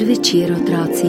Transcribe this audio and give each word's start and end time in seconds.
večer, 0.00 0.52
otroci. 0.52 1.06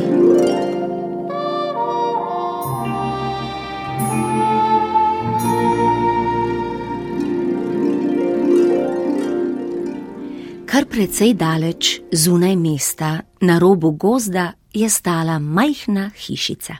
Kar 10.66 10.86
precej 10.86 11.34
daleč 11.34 12.02
zunaj 12.12 12.55
mesta, 12.55 13.22
na 13.41 13.60
robu 13.60 13.91
gozda, 13.91 14.54
je 14.74 14.90
stala 14.90 15.40
majhna 15.40 16.12
hišica. 16.18 16.76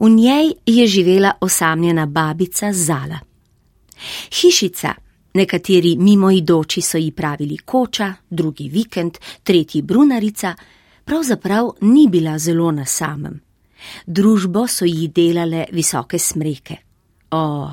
V 0.00 0.08
njej 0.08 0.52
je 0.66 0.86
živela 0.86 1.32
osamljena 1.40 2.06
babica 2.06 2.72
Zala. 2.72 3.18
Hišica, 4.32 4.94
nekateri 5.34 5.96
mimoidoči 5.96 6.80
so 6.80 6.98
ji 6.98 7.12
pravili 7.12 7.56
koča, 7.56 8.14
drugi 8.30 8.68
vikend, 8.68 9.18
tretji 9.42 9.82
brunarica, 9.82 10.54
pravzaprav 11.06 11.70
ni 11.80 12.08
bila 12.08 12.38
zelo 12.38 12.70
na 12.70 12.84
samem. 12.84 13.40
Družbo 14.06 14.66
so 14.66 14.84
ji 14.84 15.08
delale 15.08 15.66
visoke 15.72 16.18
smreke. 16.18 16.76
O, 17.30 17.70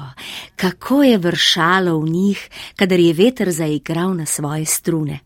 kako 0.55 1.03
je 1.03 1.17
vršalo 1.17 1.97
v 1.99 2.09
njih, 2.09 2.49
kadar 2.75 2.99
je 2.99 3.13
veter 3.13 3.51
zaigral 3.51 4.13
na 4.13 4.25
svoje 4.25 4.65
strune. 4.65 5.19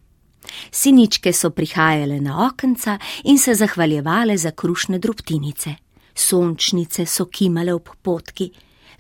Siničke 0.72 1.34
so 1.34 1.50
prihajale 1.50 2.20
na 2.22 2.48
okenca 2.48 2.98
in 3.24 3.40
se 3.40 3.56
zahvaljevale 3.56 4.38
za 4.38 4.52
krušne 4.52 5.00
drobtinice. 5.00 5.76
Sončnice 6.16 7.06
so 7.06 7.26
kimale 7.26 7.74
ob 7.74 7.90
potki, 8.02 8.52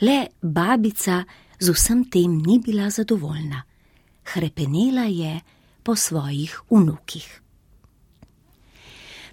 le 0.02 0.28
babica 0.42 1.24
z 1.60 1.72
vsem 1.74 2.06
tem 2.12 2.38
ni 2.38 2.60
bila 2.60 2.90
zadovoljna. 2.90 3.64
Hrepenela 4.34 5.08
je 5.08 5.40
po 5.84 5.96
svojih 5.96 6.62
vnukih. 6.70 7.47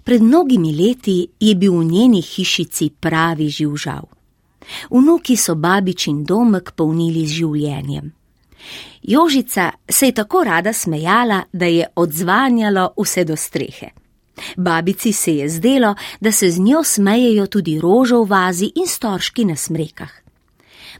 Pred 0.05 0.21
mnogimi 0.21 0.69
leti 0.71 1.27
je 1.39 1.55
bil 1.55 1.79
v 1.79 1.85
njeni 1.85 2.21
hišici 2.21 2.91
pravi 2.99 3.49
živžav. 3.49 4.05
Vnuki 4.89 5.37
so 5.37 5.55
babičin 5.55 6.23
domek 6.23 6.71
polnili 6.77 7.25
z 7.25 7.39
življenjem. 7.39 8.11
Jožica 9.01 9.71
se 9.89 10.05
je 10.05 10.13
tako 10.13 10.43
rada 10.43 10.73
smejala, 10.73 11.43
da 11.53 11.65
je 11.65 11.87
odzvanjalo 11.95 12.91
vse 13.01 13.23
do 13.25 13.35
strehe. 13.35 13.89
Babici 14.57 15.13
se 15.13 15.35
je 15.35 15.49
zdelo, 15.49 15.95
da 16.21 16.31
se 16.31 16.51
z 16.51 16.59
njo 16.59 16.83
smejejo 16.83 17.47
tudi 17.47 17.79
rožo 17.79 18.23
v 18.23 18.29
vazi 18.29 18.71
in 18.75 18.87
storški 18.87 19.45
na 19.45 19.55
smrekah. 19.55 20.11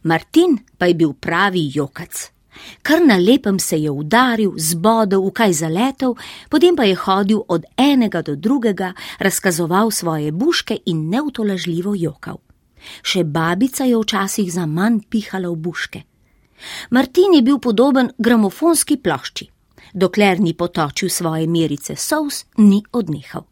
Martin 0.03 0.57
pa 0.77 0.85
je 0.85 0.93
bil 0.93 1.13
pravi 1.13 1.69
jokac. 1.73 2.34
Kar 2.81 3.01
na 3.05 3.17
lepem 3.17 3.59
se 3.59 3.77
je 3.77 3.91
udaril, 3.91 4.53
zbodel, 4.57 5.21
v 5.27 5.31
kaj 5.31 5.53
zaletel, 5.53 6.15
potem 6.49 6.75
pa 6.75 6.83
je 6.83 6.95
hodil 6.95 7.43
od 7.47 7.65
enega 7.77 8.21
do 8.21 8.35
drugega, 8.35 8.93
razkazoval 9.19 9.91
svoje 9.91 10.31
buške 10.31 10.77
in 10.85 11.09
neutolažljivo 11.09 11.95
jokal. 11.95 12.39
Še 13.01 13.23
babica 13.23 13.85
je 13.85 13.97
včasih 13.97 14.51
za 14.53 14.65
manj 14.65 15.03
pihala 15.09 15.49
v 15.49 15.55
buške. 15.55 16.03
Martin 16.89 17.33
je 17.33 17.41
bil 17.41 17.59
podoben 17.59 18.11
gramofonski 18.17 18.97
plošči. 18.97 19.49
Dokler 19.93 20.39
ni 20.39 20.53
potočil 20.53 21.09
svoje 21.09 21.47
merice 21.47 21.95
sous, 21.95 22.45
ni 22.57 22.83
odnehal. 22.91 23.45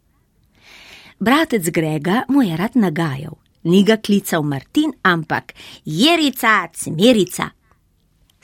Bratec 1.18 1.70
Grega 1.70 2.24
mu 2.28 2.42
je 2.42 2.56
rad 2.56 2.76
nagajal, 2.76 3.38
ni 3.64 3.84
ga 3.84 3.96
klical 3.96 4.42
Martin, 4.42 4.92
ampak 5.02 5.54
Jerica, 5.84 6.68
Cmerica. 6.72 7.50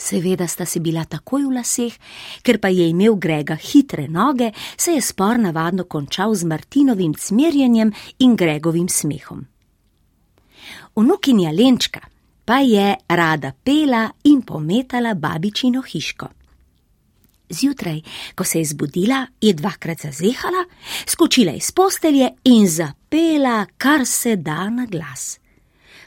Seveda 0.01 0.47
sta 0.49 0.65
si 0.65 0.81
bila 0.81 1.05
takoj 1.05 1.45
v 1.45 1.55
laseh, 1.59 1.93
ker 2.41 2.57
pa 2.57 2.71
je 2.73 2.89
imel 2.89 3.19
Grega 3.21 3.57
hitre 3.61 4.07
noge, 4.09 4.49
se 4.77 4.97
je 4.97 5.03
spor 5.05 5.37
navadno 5.39 5.85
končal 5.85 6.35
z 6.35 6.49
Martinovim 6.49 7.13
cmerjenjem 7.15 7.93
in 8.25 8.37
Gregovim 8.37 8.89
smehom. 8.89 9.45
Vnukinja 10.97 11.53
Lenčka 11.53 12.01
pa 12.45 12.59
je 12.65 12.97
rada 13.09 13.53
pela 13.65 14.09
in 14.25 14.41
pometala 14.43 15.15
babičino 15.15 15.83
hiško. 15.83 16.29
Zjutraj, 17.51 18.01
ko 18.35 18.45
se 18.45 18.59
je 18.59 18.65
zbudila, 18.65 19.27
je 19.41 19.53
dvakrat 19.53 20.01
zazehala, 20.01 20.65
skočila 21.07 21.53
iz 21.53 21.73
postelje 21.73 22.31
in 22.45 22.69
zapela, 22.69 23.67
kar 23.77 24.07
se 24.07 24.37
da 24.37 24.71
na 24.71 24.87
glas. 24.87 25.40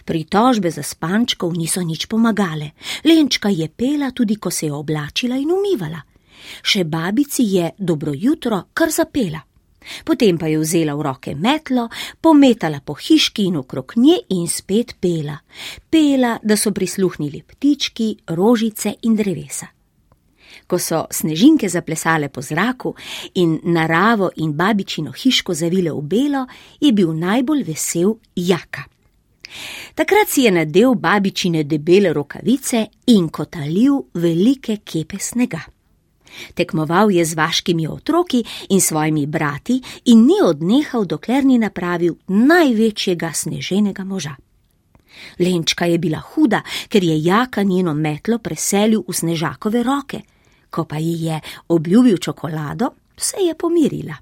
Pritožbe 0.03 0.72
za 0.72 0.84
spančkov 0.84 1.56
niso 1.56 1.81
nič 1.81 2.06
pomagale, 2.12 2.75
Lenčka 3.03 3.50
je 3.50 3.69
pela 3.69 4.12
tudi, 4.12 4.36
ko 4.36 4.52
se 4.52 4.66
je 4.66 4.74
oblačila 4.74 5.40
in 5.40 5.52
umivala. 5.52 6.03
Še 6.64 6.84
babici 6.84 7.44
je 7.56 7.72
dobro 7.80 8.12
jutro 8.12 8.68
kar 8.74 8.91
zapela. 8.91 9.40
Potem 10.03 10.38
pa 10.38 10.47
je 10.47 10.59
vzela 10.59 10.96
v 10.96 11.02
roke 11.03 11.36
metlo, 11.36 11.90
pometala 12.22 12.80
po 12.80 12.96
hiški 12.96 13.47
in 13.52 13.59
okrog 13.59 13.94
nje 13.96 14.18
in 14.30 14.47
spet 14.47 14.96
pela. 15.00 15.38
Pela, 15.90 16.38
da 16.44 16.56
so 16.58 16.72
prisluhnili 16.72 17.44
ptički, 17.44 18.18
rožice 18.35 18.96
in 19.03 19.16
drevesa. 19.16 19.68
Ko 20.68 20.80
so 20.80 21.03
snežinke 21.12 21.68
zaplesale 21.70 22.30
po 22.30 22.41
zraku 22.41 22.94
in 23.35 23.59
naravo 23.64 24.30
in 24.38 24.53
babičino 24.56 25.12
hiško 25.12 25.53
zavile 25.53 25.91
v 25.91 26.02
belo, 26.02 26.46
je 26.80 26.91
bil 26.94 27.12
najbolj 27.12 27.64
vesel 27.68 28.16
jaka. 28.35 28.88
Takrat 29.96 30.30
si 30.30 30.42
je 30.42 30.52
nadel 30.52 30.96
babičine 30.96 31.64
debele 31.64 32.14
rokavice 32.14 32.88
in 33.08 33.30
kotalil 33.30 34.02
velike 34.14 34.78
kepe 34.84 35.20
snega. 35.20 35.62
Tekmoval 36.54 37.12
je 37.12 37.26
z 37.26 37.36
vaškimi 37.38 37.88
otroki 37.88 38.44
in 38.70 38.82
svojimi 38.82 39.26
brati 39.26 39.82
in 40.06 40.26
ni 40.26 40.42
odnehal, 40.44 41.06
dokler 41.06 41.46
ni 41.46 41.58
napravil 41.58 42.16
največjega 42.28 43.32
sneženega 43.34 44.03
moža. 44.03 44.36
Lenčka 45.40 45.86
je 45.86 45.98
bila 45.98 46.20
huda, 46.20 46.64
ker 46.90 47.03
je 47.03 47.24
jaka 47.24 47.64
njeno 47.64 47.94
metlo 47.94 48.40
preselil 48.40 49.03
v 49.08 49.14
snežakove 49.14 49.84
roke, 49.84 50.22
ko 50.70 50.86
pa 50.86 50.98
ji 50.98 51.26
je 51.26 51.40
obljubil 51.68 52.18
čokolado, 52.18 52.90
se 53.18 53.38
je 53.46 53.56
pomirila. 53.56 54.16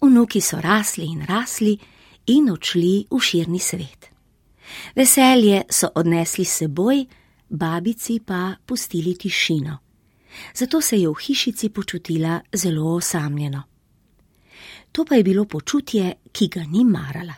Vnuki 0.00 0.40
so 0.40 0.60
rasli 0.60 1.04
in 1.04 1.24
rasli 1.28 1.78
in 2.26 2.50
odšli 2.50 3.06
v 3.10 3.20
širni 3.20 3.58
svet. 3.58 4.10
Veselje 4.96 5.62
so 5.70 5.90
odnesli 5.94 6.44
seboj, 6.44 7.04
babici 7.48 8.20
pa 8.26 8.56
pustili 8.66 9.14
tišino 9.18 9.84
zato 10.54 10.80
se 10.80 10.96
je 10.96 11.08
v 11.08 11.14
hišici 11.14 11.68
počutila 11.68 12.40
zelo 12.52 12.94
osamljeno. 12.94 13.62
To 14.92 15.04
pa 15.04 15.14
je 15.14 15.22
bilo 15.22 15.44
počutje, 15.44 16.14
ki 16.32 16.48
ga 16.48 16.62
ni 16.64 16.84
marala. 16.84 17.34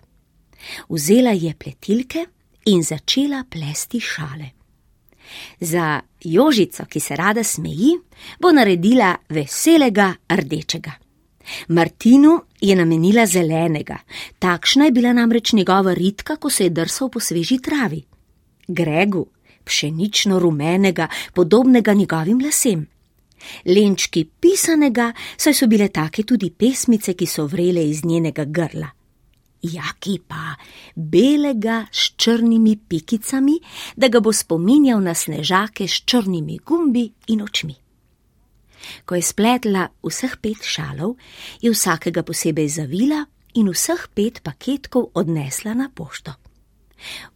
Vzela 0.89 1.31
je 1.31 1.55
pletilke 1.55 2.27
in 2.67 2.83
začela 2.83 3.45
plesti 3.51 4.01
šale. 4.01 4.51
Za 5.61 6.01
Jožico, 6.21 6.85
ki 6.85 7.01
se 7.01 7.17
rada 7.17 7.45
smeji, 7.45 7.97
bo 8.41 8.53
naredila 8.53 9.17
veselega 9.29 10.15
rdečega. 10.29 10.93
Martinu 11.69 12.41
je 12.61 12.77
namenila 12.77 13.27
zelenega, 13.27 13.99
takšna 14.39 14.85
je 14.85 14.93
bila 14.93 15.13
namreč 15.13 15.53
njegova 15.53 15.95
ritka, 15.95 16.37
ko 16.37 16.51
se 16.51 16.65
je 16.65 16.71
drsal 16.71 17.09
po 17.09 17.21
sveži 17.21 17.59
travi. 17.59 18.03
Gregu 18.69 19.27
pšenično 19.67 20.39
rumenega, 20.39 21.09
podobnega 21.35 21.95
njegovim 21.95 22.41
lasem. 22.45 22.87
Lenčki 23.67 24.25
pisanega, 24.41 25.13
saj 25.37 25.55
so 25.55 25.67
bile 25.67 25.89
take 25.89 26.23
tudi 26.23 26.51
pesmice, 26.51 27.15
ki 27.15 27.27
so 27.27 27.47
vrele 27.47 27.89
iz 27.91 28.05
njenega 28.05 28.45
grla. 28.45 28.89
Jaki 29.63 30.19
pa 30.29 30.55
belega 30.95 31.87
s 31.93 32.13
črnimi 32.17 32.77
pikicami, 32.89 33.59
da 33.97 34.09
ga 34.09 34.21
bo 34.21 34.33
spominjal 34.33 35.03
na 35.03 35.15
snežake 35.15 35.89
s 35.89 36.05
črnimi 36.07 36.59
gumbi 36.67 37.11
in 37.27 37.43
očmi. 37.43 37.75
Ko 39.05 39.15
je 39.15 39.23
spletla 39.23 39.89
vseh 40.05 40.37
pet 40.41 40.63
šalov, 40.63 41.17
je 41.61 41.71
vsakega 41.71 42.23
posebej 42.23 42.69
zavila 42.69 43.25
in 43.55 43.71
vseh 43.73 44.09
pet 44.15 44.43
paketkov 44.43 45.11
odnesla 45.15 45.75
na 45.75 45.89
pošto. 45.95 46.33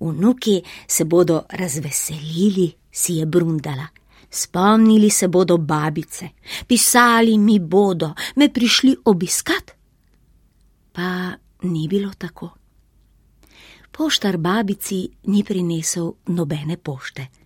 Vnuki 0.00 0.62
se 0.87 1.04
bodo 1.04 1.44
razveselili, 1.50 2.72
si 2.92 3.20
je 3.20 3.26
brundala. 3.26 3.87
Spomnili 4.31 5.10
se 5.10 5.28
bodo 5.28 5.56
babice, 5.58 6.28
pisali 6.66 7.38
mi 7.38 7.58
bodo, 7.58 8.14
me 8.36 8.52
prišli 8.52 8.96
obiskat. 9.04 9.70
Pa 10.93 11.34
ni 11.62 11.88
bilo 11.88 12.12
tako. 12.19 12.50
Poštar 13.90 14.36
babici 14.36 15.08
ni 15.25 15.44
prinesel 15.44 16.12
nobene 16.26 16.76
pošte 16.76 17.39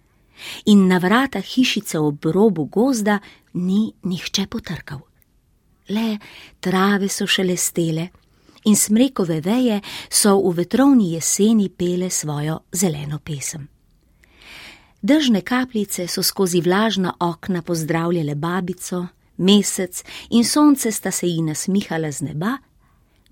in 0.67 0.87
na 0.89 0.99
vrata 0.99 1.41
hišice 1.41 1.99
ob 1.99 2.25
robu 2.25 2.65
gozda 2.65 3.19
ni 3.53 3.93
nihče 4.03 4.47
potrkal. 4.47 5.01
Le 5.89 6.19
trave 6.61 7.09
so 7.09 7.27
šelestele 7.27 8.09
in 8.65 8.77
smrekove 8.77 9.41
veje 9.41 9.81
so 10.09 10.39
v 10.49 10.55
vetrovni 10.57 11.13
jeseni 11.13 11.69
pele 11.69 12.11
svojo 12.11 12.61
zeleno 12.73 13.19
pesem. 13.19 13.69
Držne 15.03 15.41
kapljice 15.41 16.07
so 16.09 16.23
skozi 16.23 16.61
vlažna 16.61 17.15
okna 17.21 17.63
pozdravljale 17.63 18.35
babico, 18.35 19.07
mesec 19.37 20.05
in 20.31 20.45
sonce 20.45 20.93
sta 20.93 21.11
se 21.11 21.27
ji 21.27 21.43
nasmihala 21.43 22.13
z 22.13 22.21
neba, 22.21 22.57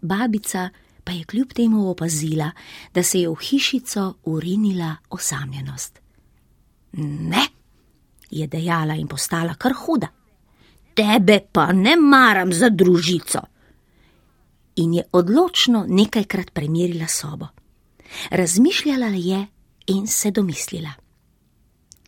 babica 0.00 0.68
pa 1.04 1.12
je 1.12 1.24
kljub 1.24 1.52
temu 1.52 1.90
opazila, 1.90 2.50
da 2.94 3.02
se 3.02 3.20
je 3.20 3.28
v 3.28 3.34
hišico 3.34 4.14
urinila 4.24 4.96
osamljenost. 5.10 6.01
Ne, 6.92 7.46
je 8.30 8.46
dejala 8.46 8.94
in 8.94 9.08
postala 9.08 9.54
kar 9.54 9.72
huda. 9.72 10.08
Tebe 10.94 11.40
pa 11.52 11.72
ne 11.72 11.96
maram 11.96 12.52
za 12.52 12.68
družico. 12.68 13.40
In 14.76 14.94
je 14.94 15.04
odločno 15.12 15.84
nekajkrat 15.88 16.52
premerila 16.52 17.08
sobo. 17.08 17.48
Razmišljala 18.30 19.06
je 19.06 19.46
in 19.86 20.06
se 20.06 20.30
domislila. 20.30 20.92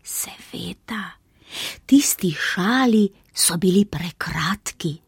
Seveda, 0.03 1.11
tisti 1.87 2.31
šali 2.33 3.09
so 3.35 3.57
bili 3.57 3.85
prekratki. 3.85 5.01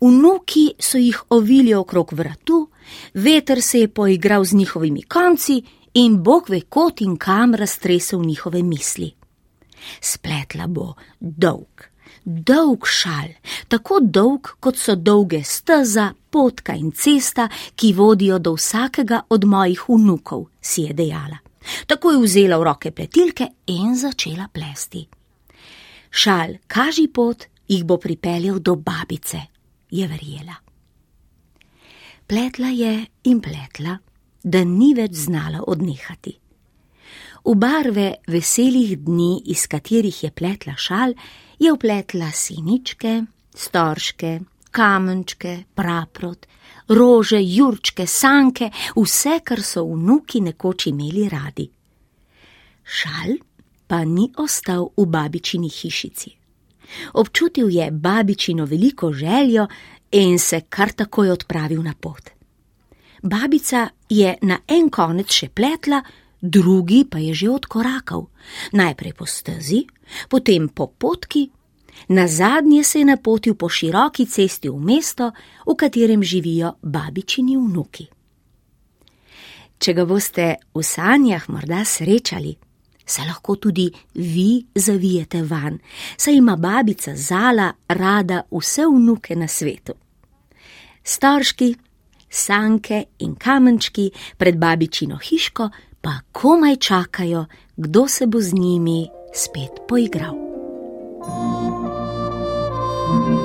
Vnuki 0.00 0.74
so 0.78 0.98
jih 0.98 1.22
ovili 1.30 1.74
okrog 1.74 2.12
vratu, 2.12 2.68
veter 3.14 3.62
se 3.62 3.80
je 3.80 3.88
poigral 3.88 4.44
z 4.44 4.52
njihovimi 4.52 5.02
konci 5.02 5.62
in 5.94 6.22
Bog 6.22 6.48
ve 6.50 6.60
kot 6.60 7.00
in 7.00 7.16
kam 7.16 7.54
raztresel 7.54 8.22
njihove 8.24 8.62
misli. 8.62 9.14
Spletla 10.00 10.66
bo 10.66 10.94
dolg, 11.20 11.84
dolg 12.24 12.86
šal, 12.86 13.28
tako 13.68 14.00
dolg, 14.00 14.48
kot 14.60 14.78
so 14.78 14.96
dolge 14.96 15.42
steza, 15.44 16.12
potka 16.30 16.74
in 16.74 16.92
cesta, 16.92 17.48
ki 17.76 17.92
vodijo 17.92 18.38
do 18.38 18.54
vsakega 18.56 19.22
od 19.28 19.44
mojih 19.44 19.88
vnukov, 19.88 20.46
si 20.60 20.82
je 20.82 20.92
dejala. 20.92 21.38
Tako 21.86 22.10
je 22.10 22.22
vzela 22.22 22.58
v 22.58 22.64
roke 22.64 22.90
pletilke 22.90 23.48
in 23.66 23.94
začela 23.96 24.48
plesti. 24.52 25.06
Šal, 26.10 26.58
kaži 26.66 27.08
pot, 27.08 27.46
jih 27.68 27.84
bo 27.84 27.96
pripeljal 27.96 28.58
do 28.58 28.76
babice, 28.76 29.40
je 29.90 30.08
verjela. 30.08 30.54
Pletla 32.26 32.68
je 32.68 33.06
in 33.24 33.40
pletla, 33.40 33.98
da 34.44 34.64
ni 34.64 34.92
več 34.94 35.16
znala 35.26 35.64
odnehati. 35.66 36.36
V 37.44 37.54
barve 37.60 38.06
veselih 38.28 38.96
dni, 39.04 39.42
iz 39.52 39.66
katerih 39.68 40.22
je 40.24 40.30
pletla 40.30 40.76
šal, 40.76 41.12
je 41.60 41.72
vpletla 41.72 42.30
siničke, 42.32 43.22
storške, 43.54 44.40
kamenčke, 44.70 45.56
praprot, 45.74 46.46
rože, 46.88 47.40
jurčke, 47.40 48.06
sanke, 48.06 48.70
vse, 48.96 49.40
kar 49.44 49.62
so 49.62 49.84
vnuki 49.90 50.40
nekoč 50.40 50.88
imeli 50.92 51.28
radi. 51.28 51.68
Šal 52.84 53.36
pa 53.86 54.04
ni 54.04 54.30
ostal 54.40 54.90
v 54.96 55.06
babičini 55.06 55.68
hišici. 55.68 56.32
Občutil 57.20 57.70
je 57.70 57.90
babičino 57.90 58.64
veliko 58.64 59.12
željo 59.12 59.66
in 60.12 60.38
se 60.38 60.60
kar 60.68 60.92
takoj 60.92 61.30
odpravil 61.30 61.82
na 61.82 61.94
pot. 62.00 62.33
Babica 63.24 63.88
je 64.08 64.34
na 64.42 64.58
en 64.68 64.90
konec 64.92 65.32
še 65.32 65.46
pletla, 65.48 66.02
drugi 66.44 67.06
pa 67.08 67.18
je 67.18 67.32
že 67.34 67.46
odkorakal, 67.48 68.26
najprej 68.76 69.14
po 69.16 69.24
stezi, 69.24 69.86
potem 70.28 70.68
po 70.68 70.90
potki, 70.92 71.48
na 72.12 72.26
zadnje 72.28 72.84
se 72.84 72.98
je 73.00 73.08
napotil 73.08 73.54
po 73.56 73.68
široki 73.72 74.26
cesti 74.28 74.68
v 74.68 74.76
mesto, 74.76 75.30
v 75.64 75.72
katerem 75.72 76.20
živijo 76.20 76.74
babičini 76.82 77.56
vnuki. 77.56 78.04
Če 79.80 79.94
ga 79.96 80.04
boste 80.04 80.46
v 80.74 80.84
sanjah 80.84 81.48
morda 81.48 81.80
srečali, 81.80 82.52
se 83.06 83.24
lahko 83.24 83.56
tudi 83.56 83.88
vi 84.14 84.66
zavijete 84.74 85.40
van, 85.48 85.80
saj 86.16 86.36
ima 86.36 86.56
babica 86.56 87.16
Zala 87.16 87.72
rada 87.88 88.44
vse 88.52 88.84
vnuke 88.84 89.36
na 89.36 89.48
svetu. 89.48 89.96
Starški, 91.04 91.72
sanke 92.34 93.04
in 93.18 93.34
kamenčki 93.36 94.10
pred 94.36 94.58
babičino 94.58 95.18
hiško 95.22 95.68
pa 96.00 96.18
komaj 96.32 96.76
čakajo, 96.76 97.46
kdo 97.76 98.08
se 98.08 98.26
bo 98.26 98.40
z 98.40 98.52
njimi 98.52 99.08
spet 99.34 99.86
poigral. 99.88 100.34
thank 103.06 103.38
you 103.38 103.43